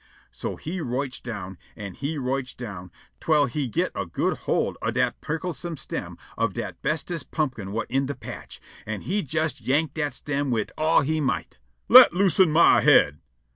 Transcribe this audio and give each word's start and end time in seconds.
So 0.31 0.55
he 0.55 0.81
rotch' 0.81 1.21
down, 1.21 1.59
an' 1.75 1.93
he 1.93 2.17
rotch' 2.17 2.57
down, 2.57 2.91
twell 3.19 3.45
he 3.45 3.67
git' 3.67 3.91
a 3.93 4.07
good 4.07 4.35
hold 4.49 4.75
on 4.81 4.93
dat 4.93 5.21
pricklesome 5.21 5.77
stem 5.77 6.17
of 6.35 6.53
dat 6.55 6.81
bestest 6.81 7.29
pumpkin 7.29 7.67
whut 7.67 7.85
in 7.87 8.07
de 8.07 8.15
patch, 8.15 8.59
an' 8.87 9.01
he 9.01 9.19
jes 9.21 9.61
yank' 9.61 9.93
dat 9.93 10.15
stem 10.15 10.49
wid 10.49 10.71
all 10.75 11.01
he 11.01 11.21
might. 11.21 11.59
"_Let 11.87 12.13
loosen 12.13 12.51
my 12.51 12.81
head! 12.81 13.19